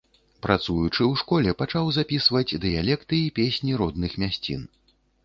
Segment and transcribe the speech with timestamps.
[0.45, 4.65] Працуючы ў школе, пачаў запісваць дыялекты і песні родных мясцін.